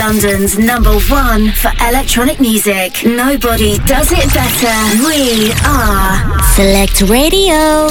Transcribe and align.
London's 0.00 0.58
number 0.58 0.98
one 1.10 1.50
for 1.52 1.70
electronic 1.86 2.40
music. 2.40 3.04
Nobody 3.04 3.76
does 3.80 4.10
it 4.10 4.32
better. 4.32 5.04
We 5.06 5.52
are 5.66 6.42
Select 6.54 7.02
Radio. 7.02 7.86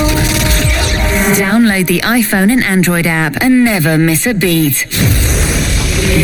Download 1.37 1.85
the 1.85 1.99
iPhone 1.99 2.51
and 2.51 2.63
Android 2.63 3.05
app 3.05 3.35
and 3.41 3.63
never 3.63 3.95
miss 3.99 4.25
a 4.25 4.33
beat. 4.33 4.87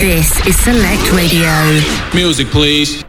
This 0.02 0.44
is 0.48 0.58
Select 0.58 1.12
Radio. 1.14 1.54
Music, 2.16 2.48
please. 2.48 3.06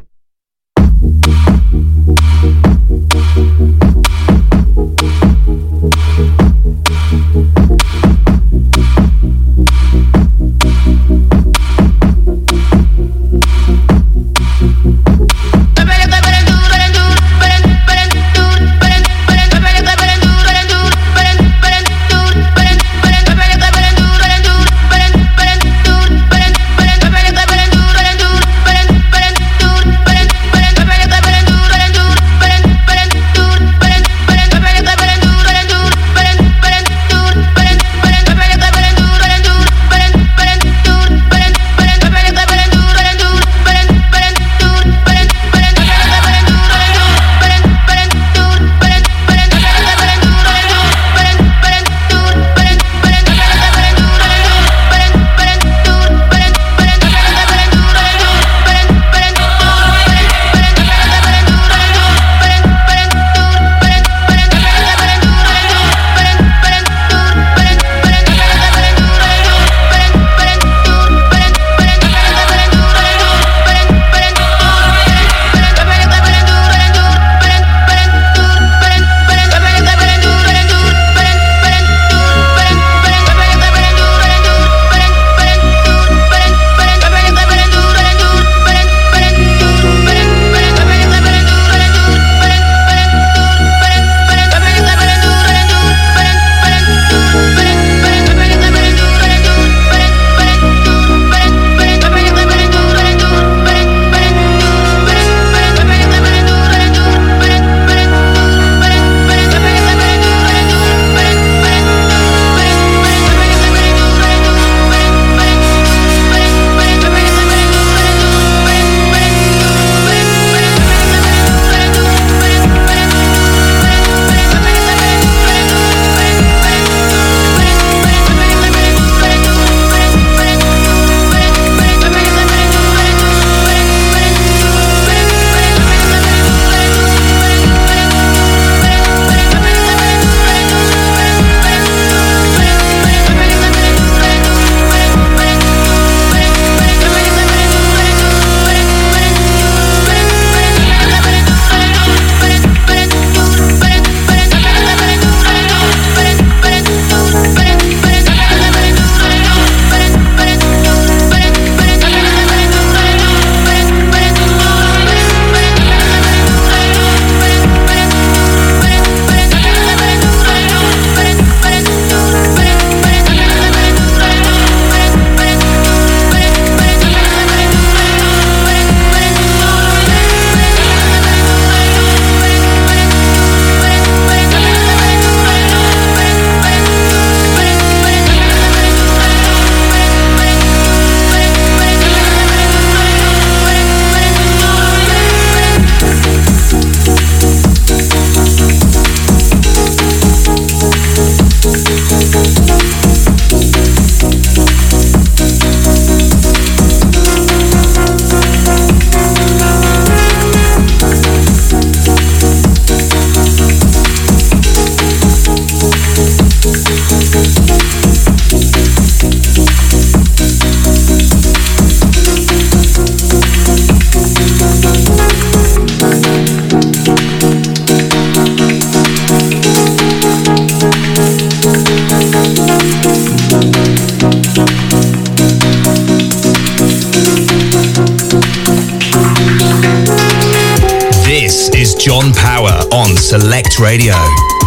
Select 243.26 243.81
Radio. 243.81 244.66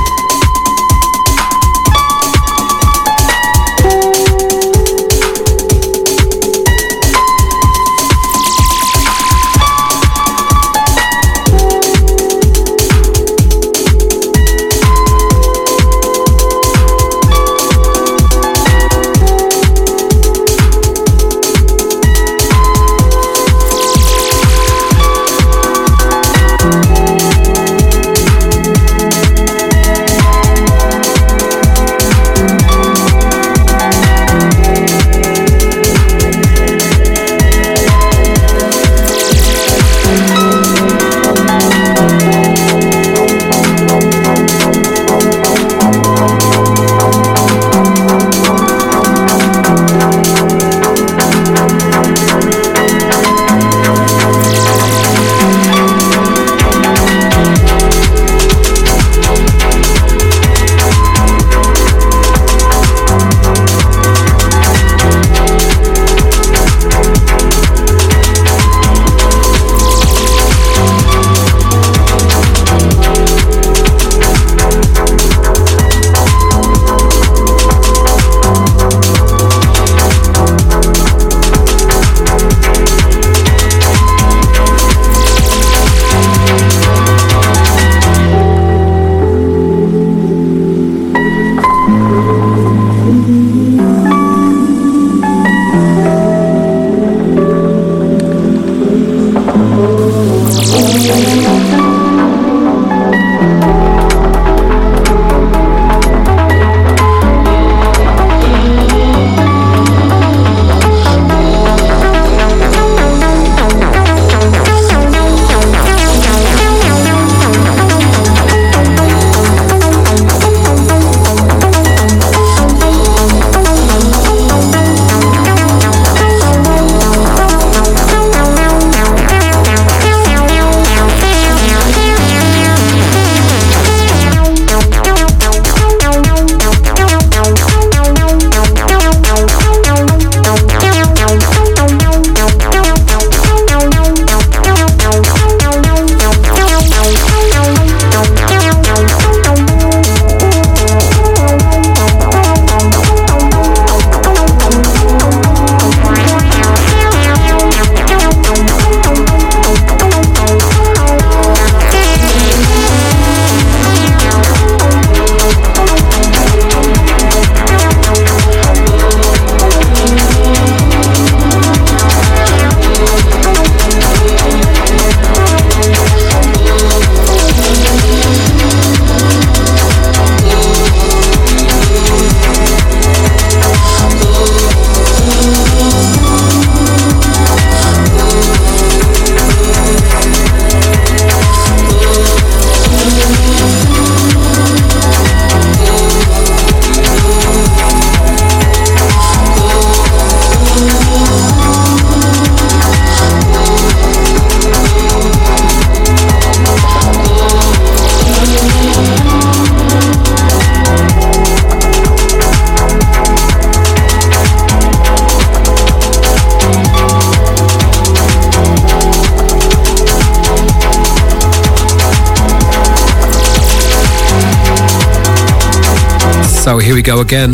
We 227.00 227.04
go 227.04 227.22
again. 227.22 227.51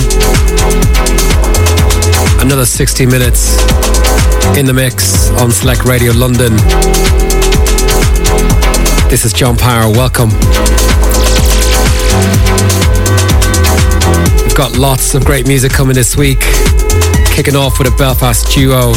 Another 2.42 2.66
60 2.66 3.06
minutes 3.06 3.62
in 4.58 4.66
the 4.66 4.74
mix 4.74 5.30
on 5.34 5.52
Select 5.52 5.86
Radio 5.86 6.14
London. 6.14 6.52
This 9.08 9.24
is 9.24 9.34
John 9.34 9.56
Power. 9.56 9.92
Welcome. 9.92 10.30
We've 14.42 14.58
got 14.58 14.80
lots 14.80 15.14
of 15.14 15.24
great 15.24 15.48
music 15.48 15.72
coming 15.72 15.94
this 15.94 16.18
week. 16.18 16.40
Kicking 17.30 17.56
off 17.56 17.78
with 17.78 17.88
a 17.88 17.96
Belfast 18.00 18.52
duo 18.52 18.94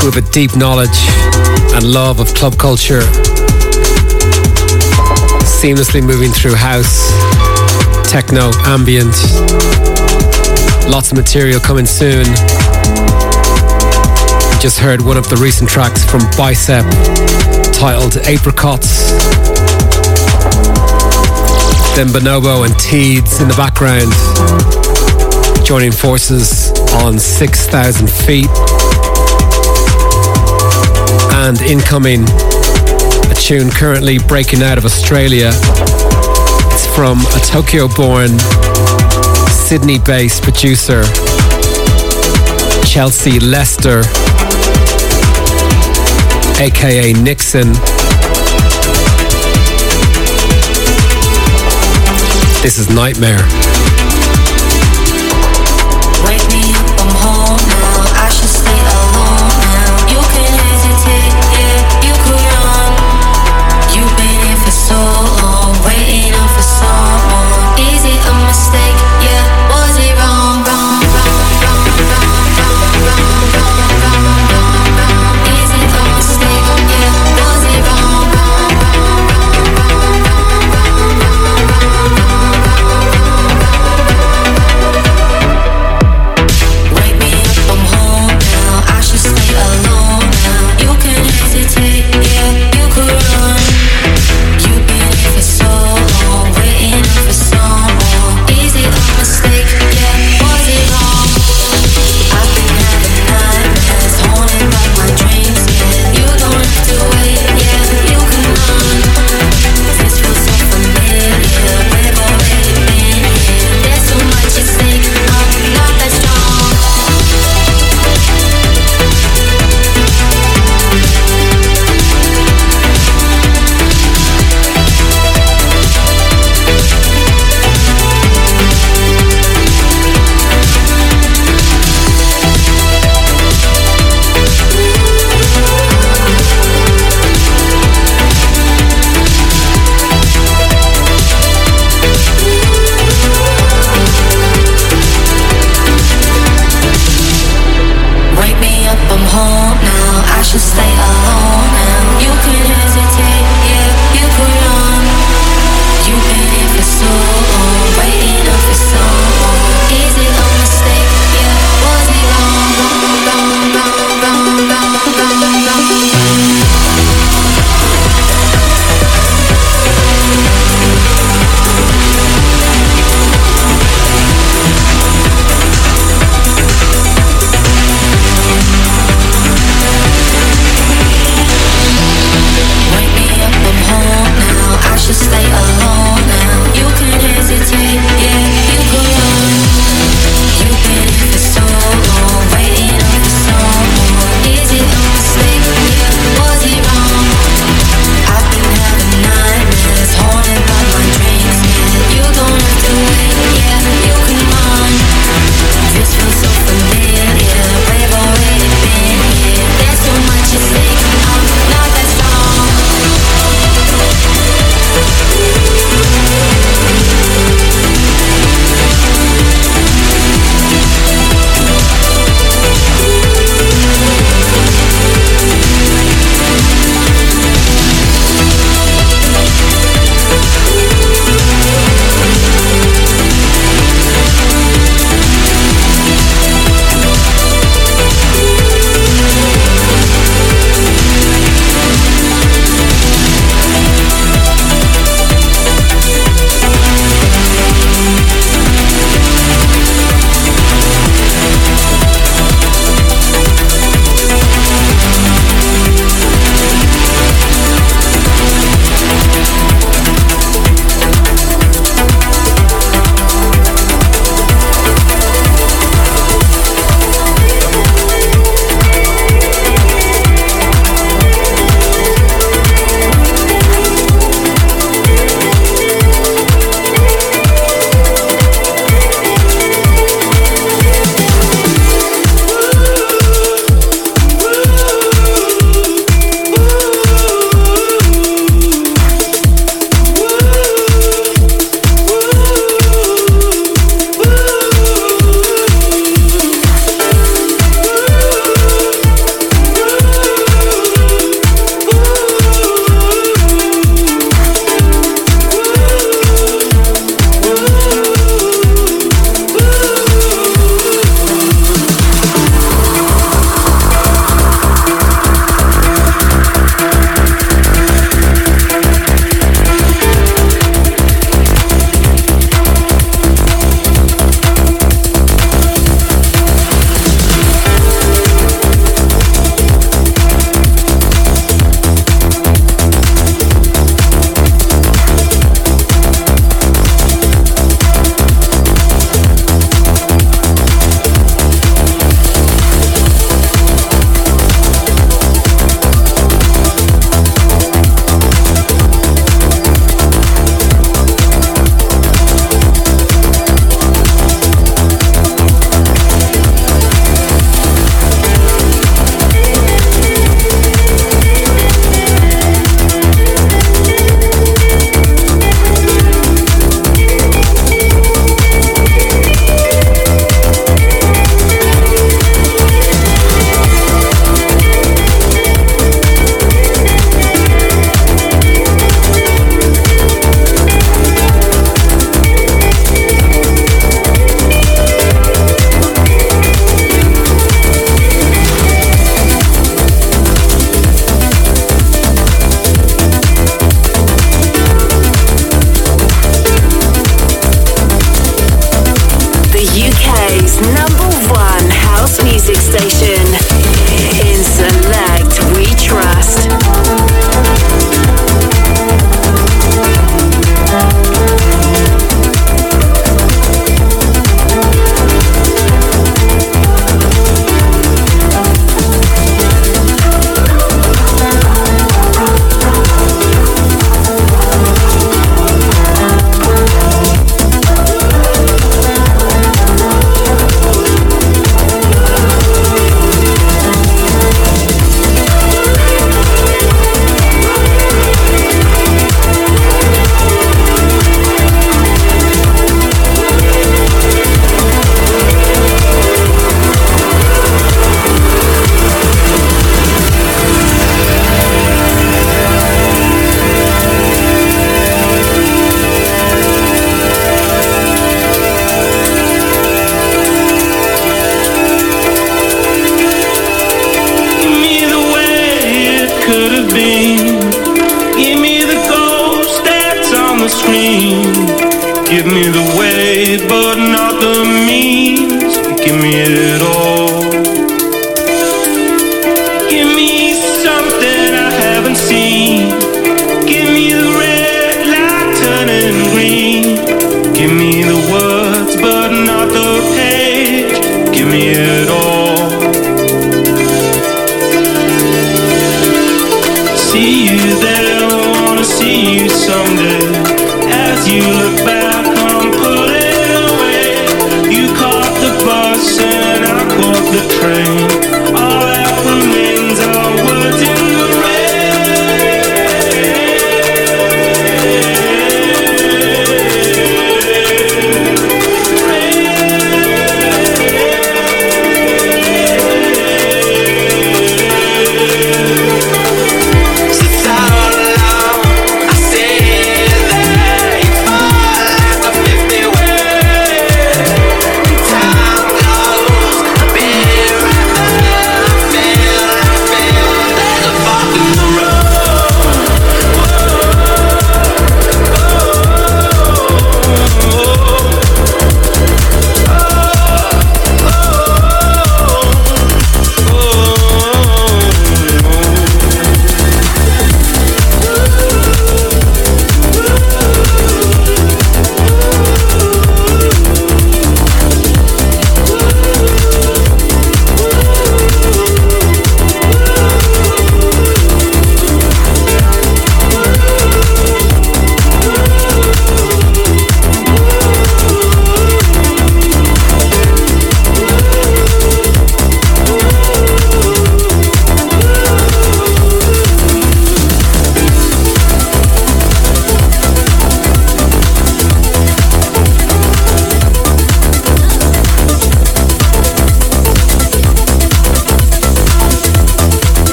who 0.00 0.10
have 0.10 0.18
a 0.18 0.30
deep 0.32 0.54
knowledge 0.54 1.00
and 1.72 1.82
love 1.82 2.20
of 2.20 2.34
club 2.34 2.58
culture. 2.58 3.00
Seamlessly 5.48 6.02
moving 6.04 6.30
through 6.30 6.56
house, 6.56 7.10
techno, 8.08 8.50
ambient. 8.64 9.14
Lots 10.88 11.12
of 11.12 11.18
material 11.18 11.60
coming 11.60 11.84
soon. 11.84 12.24
Just 14.60 14.78
heard 14.78 15.02
one 15.02 15.18
of 15.18 15.28
the 15.28 15.38
recent 15.42 15.68
tracks 15.68 16.04
from 16.04 16.20
Bicep 16.36 16.86
titled 17.74 18.16
Apricots. 18.24 19.10
Then 21.96 22.08
Bonobo 22.08 22.64
and 22.64 22.78
Teeds 22.78 23.42
in 23.42 23.48
the 23.48 23.54
background, 23.58 24.12
joining 25.66 25.92
forces 25.92 26.72
on 27.04 27.18
6,000 27.18 28.08
feet. 28.08 28.48
And 31.44 31.60
incoming, 31.60 32.22
a 33.30 33.34
tune 33.34 33.70
currently 33.70 34.18
breaking 34.18 34.62
out 34.62 34.78
of 34.78 34.86
Australia. 34.86 35.52
From 36.98 37.20
a 37.20 37.38
Tokyo 37.46 37.86
born, 37.86 38.40
Sydney 39.50 40.00
based 40.00 40.42
producer, 40.42 41.04
Chelsea 42.84 43.38
Lester 43.38 44.00
aka 46.60 47.12
Nixon. 47.12 47.72
This 52.62 52.78
is 52.80 52.90
Nightmare. 52.90 53.57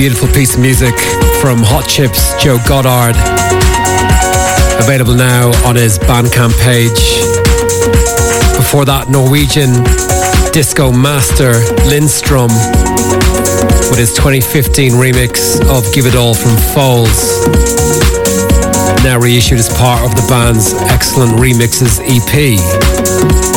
Beautiful 0.00 0.28
piece 0.28 0.54
of 0.54 0.62
music 0.62 0.94
from 1.42 1.58
Hot 1.60 1.86
Chips 1.86 2.32
Joe 2.42 2.56
Goddard. 2.66 3.12
Available 4.80 5.12
now 5.12 5.52
on 5.68 5.76
his 5.76 5.98
Bandcamp 5.98 6.56
page. 6.64 7.20
Before 8.56 8.86
that, 8.86 9.12
Norwegian 9.12 9.76
disco 10.56 10.90
master 10.90 11.52
Lindstrom 11.84 12.48
with 13.92 14.00
his 14.00 14.16
2015 14.16 14.92
remix 14.92 15.60
of 15.68 15.84
Give 15.92 16.06
It 16.06 16.16
All 16.16 16.32
from 16.32 16.56
Foals. 16.72 17.44
Now 19.04 19.20
reissued 19.20 19.58
as 19.58 19.68
part 19.76 20.00
of 20.00 20.16
the 20.16 20.24
band's 20.32 20.72
Excellent 20.88 21.36
Remixes 21.36 22.00
EP. 22.00 23.49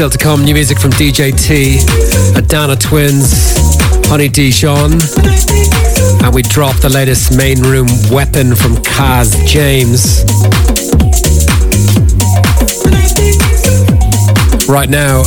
Still 0.00 0.08
to 0.08 0.16
come, 0.16 0.46
new 0.46 0.54
music 0.54 0.78
from 0.78 0.92
DJ 0.92 1.30
T, 1.38 1.78
Adana 2.34 2.74
Twins, 2.74 3.34
Honey 4.08 4.28
Dijon, 4.28 4.92
and 6.24 6.34
we 6.34 6.40
drop 6.40 6.74
the 6.76 6.88
latest 6.88 7.36
main 7.36 7.60
room 7.60 7.86
weapon 8.10 8.54
from 8.54 8.76
Kaz 8.76 9.36
James. 9.46 10.24
Right 14.66 14.88
now, 14.88 15.24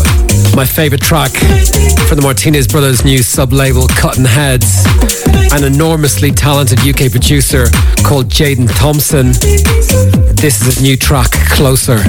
my 0.56 0.66
favorite 0.66 1.02
track 1.02 1.30
from 2.08 2.18
the 2.18 2.24
Martinez 2.24 2.66
Brothers' 2.68 3.06
new 3.06 3.20
sub-label 3.20 3.88
Cutting 3.90 4.26
Heads, 4.26 4.88
an 5.54 5.64
enormously 5.64 6.32
talented 6.32 6.80
UK 6.80 7.12
producer 7.12 7.68
called 8.04 8.26
Jaden 8.26 8.76
Thompson. 8.76 9.34
This 10.34 10.62
is 10.62 10.66
his 10.66 10.82
new 10.82 10.98
track, 10.98 11.30
Closer. 11.30 12.00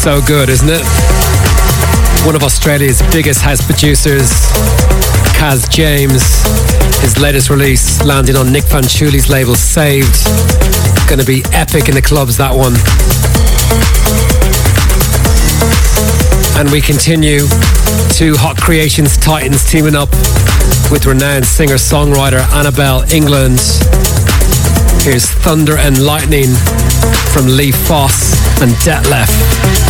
So 0.00 0.22
good, 0.22 0.48
isn't 0.48 0.70
it? 0.70 0.82
One 2.24 2.34
of 2.34 2.42
Australia's 2.42 3.02
biggest 3.12 3.42
house 3.42 3.60
producers, 3.60 4.30
Kaz 5.36 5.68
James. 5.70 6.24
His 7.02 7.18
latest 7.18 7.50
release 7.50 8.02
landing 8.02 8.34
on 8.34 8.50
Nick 8.50 8.64
Fanciulli's 8.64 9.28
label 9.28 9.54
Saved. 9.54 10.24
Gonna 11.06 11.24
be 11.24 11.44
epic 11.52 11.90
in 11.90 11.94
the 11.94 12.00
clubs, 12.00 12.38
that 12.38 12.54
one. 12.56 12.72
And 16.58 16.70
we 16.72 16.80
continue. 16.80 17.40
Two 18.16 18.36
Hot 18.38 18.56
Creations 18.56 19.18
Titans 19.18 19.70
teaming 19.70 19.94
up 19.94 20.10
with 20.90 21.04
renowned 21.04 21.44
singer-songwriter 21.44 22.40
Anabel 22.56 23.04
Englund. 23.12 23.60
Here's 25.04 25.26
Thunder 25.26 25.76
and 25.76 26.02
Lightning 26.02 26.48
from 27.34 27.46
Lee 27.46 27.70
Foss 27.70 28.32
and 28.62 28.72
Detlef. 28.76 29.89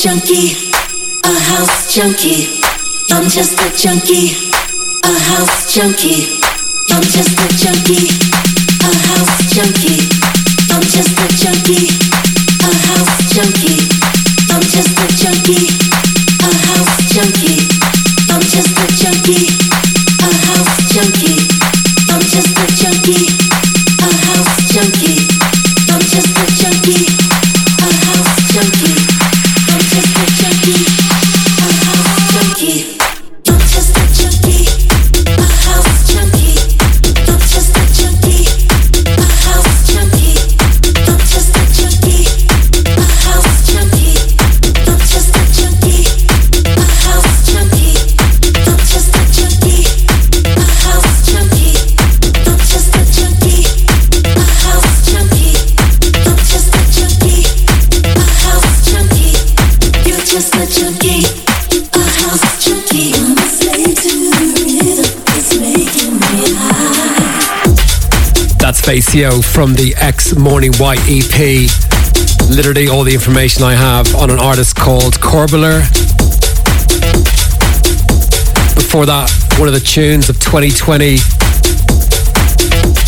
junkie, 0.00 0.56
a 1.24 1.28
house 1.28 1.94
junkie. 1.94 2.62
I'm 3.10 3.28
just 3.28 3.60
a 3.60 3.68
junkie, 3.76 4.32
a 5.04 5.12
house 5.28 5.74
junkie. 5.74 6.40
I'm 6.88 7.02
just 7.04 7.36
a 7.36 7.48
junkie, 7.60 8.08
a 8.80 8.90
house 8.96 9.52
junkie. 9.52 10.08
I'm 10.72 10.80
just 10.88 11.12
a 11.20 11.28
junkie, 11.36 11.92
a 12.64 12.72
house 12.88 13.28
junkie. 13.28 13.84
I'm 14.48 14.64
just 14.72 14.96
a 14.96 15.06
junkie, 15.20 15.68
a 15.68 16.50
house 16.64 16.96
junkie. 17.12 17.60
I'm 18.32 18.40
just 18.40 18.72
a 18.80 18.86
junkie, 18.96 19.52
That's 69.00 69.54
from 69.54 69.72
the 69.72 69.94
X 69.96 70.36
Morning 70.36 70.74
White 70.74 71.00
EP. 71.08 71.70
Literally 72.50 72.88
all 72.88 73.02
the 73.02 73.14
information 73.14 73.64
I 73.64 73.72
have 73.72 74.14
on 74.14 74.28
an 74.28 74.38
artist 74.38 74.76
called 74.76 75.18
Corbular. 75.20 75.80
Before 78.76 79.06
that, 79.06 79.32
one 79.56 79.68
of 79.68 79.74
the 79.74 79.80
tunes 79.80 80.28
of 80.28 80.38
2020, 80.38 81.16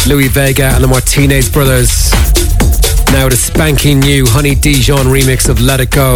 Louie 0.09 0.29
Vega 0.29 0.73
and 0.73 0.83
the 0.83 0.89
Martinez 0.89 1.51
Brothers. 1.51 2.11
Now 3.13 3.29
the 3.29 3.37
spanking 3.37 4.01
new 4.01 4.25
Honey 4.27 4.55
Dijon 4.55 5.07
remix 5.07 5.51
of 5.51 5.61
Let 5.61 5.81
It 5.81 5.91
Go. 5.91 6.15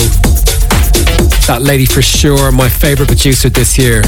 That 1.48 1.58
lady 1.60 1.84
for 1.84 2.00
sure, 2.00 2.50
my 2.50 2.70
favorite 2.70 3.08
producer 3.08 3.50
this 3.50 3.76
year. 3.76 4.02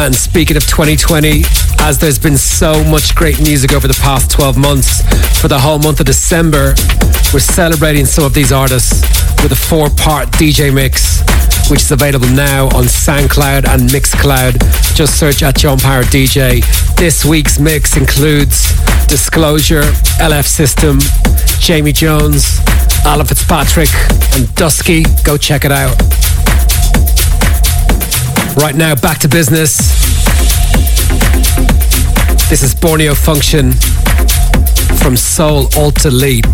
And 0.00 0.14
speaking 0.14 0.56
of 0.56 0.66
2020, 0.66 1.42
as 1.80 1.98
there's 1.98 2.18
been 2.18 2.38
so 2.38 2.82
much 2.84 3.14
great 3.14 3.38
music 3.38 3.74
over 3.74 3.86
the 3.86 3.98
past 4.00 4.30
12 4.30 4.56
months, 4.56 5.02
for 5.38 5.46
the 5.46 5.58
whole 5.58 5.78
month 5.78 6.00
of 6.00 6.06
December, 6.06 6.74
we're 7.34 7.40
celebrating 7.40 8.06
some 8.06 8.24
of 8.24 8.32
these 8.32 8.50
artists 8.50 9.02
with 9.42 9.52
a 9.52 9.54
four 9.54 9.90
part 9.90 10.30
DJ 10.30 10.72
mix, 10.72 11.20
which 11.70 11.82
is 11.82 11.92
available 11.92 12.28
now 12.28 12.64
on 12.68 12.84
SoundCloud 12.84 13.68
and 13.68 13.90
Mixcloud. 13.90 14.56
Just 14.96 15.20
search 15.20 15.42
at 15.42 15.58
John 15.58 15.78
Power 15.78 16.02
DJ. 16.04 16.64
This 16.96 17.26
week's 17.26 17.58
mix 17.58 17.98
includes 17.98 18.72
Disclosure, 19.06 19.82
LF 20.16 20.46
System, 20.46 20.98
Jamie 21.60 21.92
Jones, 21.92 22.58
Alan 23.04 23.26
Fitzpatrick, 23.26 23.90
and 24.32 24.52
Dusky. 24.54 25.04
Go 25.24 25.36
check 25.36 25.66
it 25.66 25.72
out. 25.72 26.29
Right 28.56 28.74
now, 28.74 28.94
back 28.94 29.18
to 29.18 29.28
business. 29.28 29.78
This 32.48 32.62
is 32.62 32.74
Borneo 32.74 33.14
Function 33.14 33.72
from 34.98 35.16
Soul 35.16 35.68
Alta 35.76 36.10
Lead. 36.10 36.46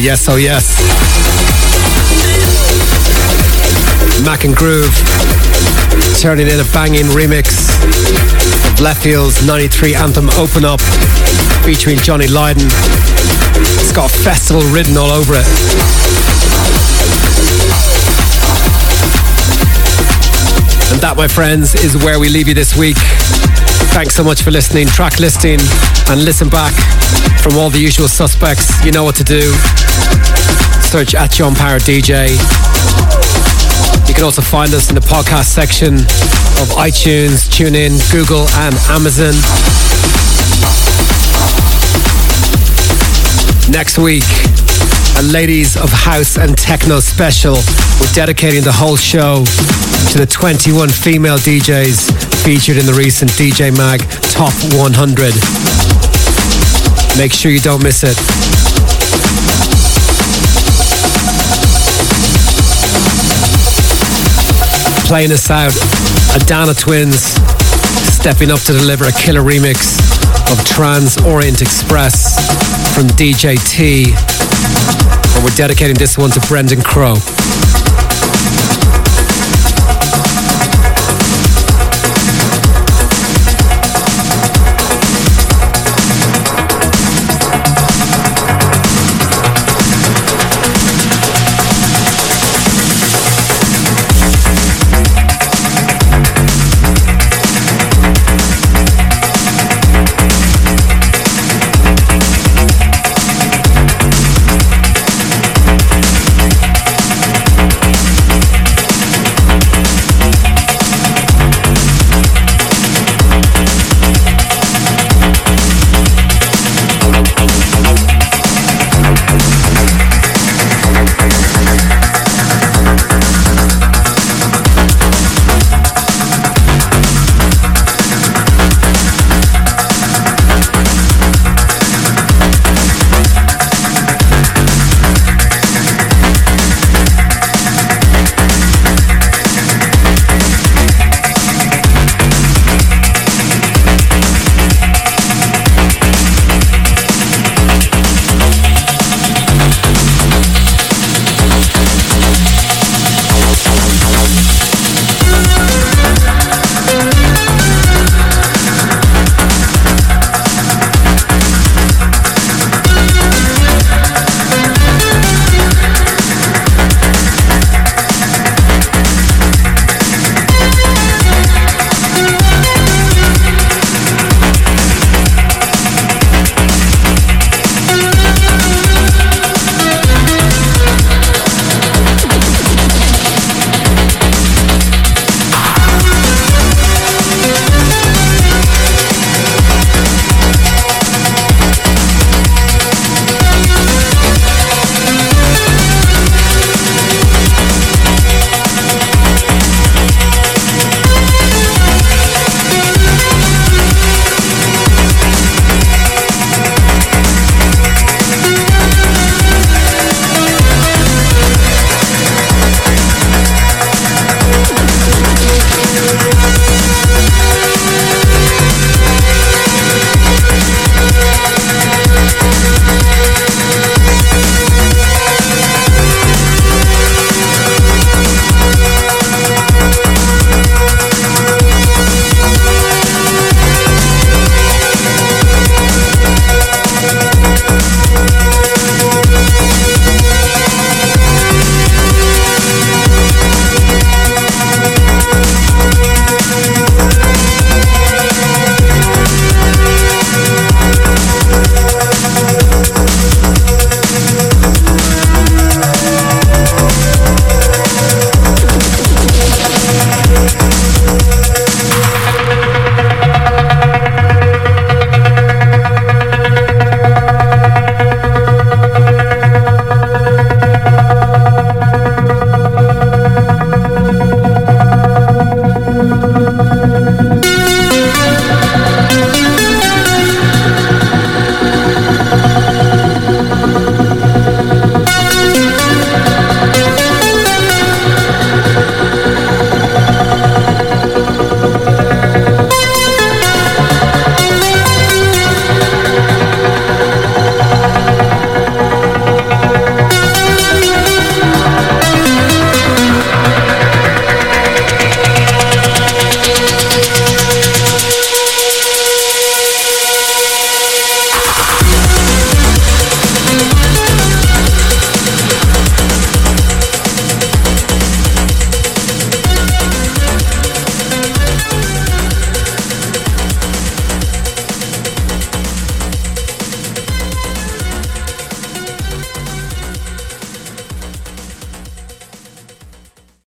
Yes, 0.00 0.28
oh, 0.28 0.36
yes. 0.36 0.78
Mac 4.24 4.44
and 4.44 4.54
Groove 4.54 4.94
turning 6.20 6.46
in 6.46 6.60
a 6.60 6.64
banging 6.72 7.06
remix 7.06 7.68
of 8.70 8.78
Leftfield's 8.78 9.46
93 9.46 9.94
anthem 9.94 10.30
Open 10.30 10.64
Up 10.64 10.80
featuring 11.64 11.98
Johnny 11.98 12.26
Lydon. 12.26 12.66
It's 12.66 13.92
got 13.92 14.10
festival 14.10 14.62
written 14.72 14.96
all 14.96 15.10
over 15.10 15.34
it. 15.34 15.46
And 20.92 21.00
that, 21.00 21.14
my 21.16 21.28
friends, 21.28 21.74
is 21.74 21.96
where 21.96 22.18
we 22.18 22.28
leave 22.28 22.48
you 22.48 22.54
this 22.54 22.76
week. 22.76 22.98
Thanks 23.92 24.14
so 24.14 24.22
much 24.22 24.42
for 24.42 24.50
listening. 24.50 24.86
Track 24.86 25.18
listing 25.18 25.58
and 26.08 26.24
listen 26.24 26.48
back 26.48 26.72
from 27.42 27.56
all 27.56 27.70
the 27.70 27.78
usual 27.78 28.08
suspects. 28.08 28.84
You 28.84 28.92
know 28.92 29.04
what 29.04 29.16
to 29.16 29.24
do. 29.24 29.52
Search 30.82 31.14
at 31.14 31.32
John 31.32 31.54
Power 31.54 31.78
DJ. 31.78 32.30
You 34.08 34.14
can 34.14 34.24
also 34.24 34.42
find 34.42 34.72
us 34.74 34.88
in 34.88 34.94
the 34.94 35.00
podcast 35.00 35.46
section 35.46 35.94
of 35.94 36.68
iTunes, 36.76 37.48
TuneIn, 37.48 38.00
Google, 38.12 38.48
and 38.64 38.74
Amazon. 38.88 39.34
Next 43.70 43.98
week, 43.98 44.24
a 45.18 45.22
Ladies 45.22 45.76
of 45.76 45.90
House 45.90 46.38
and 46.38 46.56
Techno 46.56 47.00
special. 47.00 47.54
We're 48.00 48.12
dedicating 48.14 48.62
the 48.62 48.72
whole 48.72 48.96
show 48.96 49.44
to 50.12 50.18
the 50.18 50.26
21 50.26 50.88
female 50.88 51.38
DJs 51.38 52.27
featured 52.44 52.76
in 52.76 52.86
the 52.86 52.94
recent 52.94 53.30
DJ 53.32 53.74
Mag 53.76 54.00
Top 54.30 54.52
100. 54.74 55.34
Make 57.18 57.32
sure 57.32 57.50
you 57.50 57.60
don't 57.60 57.82
miss 57.82 58.04
it. 58.04 58.16
Playing 65.06 65.32
us 65.32 65.50
out, 65.50 65.72
Adana 66.36 66.74
Twins 66.74 67.22
stepping 68.12 68.50
up 68.50 68.60
to 68.60 68.72
deliver 68.72 69.06
a 69.06 69.12
killer 69.12 69.40
remix 69.40 69.96
of 70.52 70.62
Trans 70.66 71.16
Orient 71.22 71.62
Express 71.62 72.36
from 72.94 73.06
DJ 73.16 73.56
T. 73.68 74.12
And 75.34 75.44
we're 75.44 75.54
dedicating 75.56 75.96
this 75.96 76.18
one 76.18 76.30
to 76.30 76.40
Brendan 76.48 76.82
Crow. 76.82 77.14